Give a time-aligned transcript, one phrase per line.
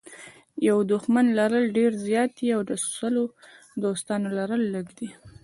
[0.57, 3.25] د یوه دښمن لرل ډېر زیات دي او د سلو
[3.83, 5.09] دوستانو لرل لږ دي.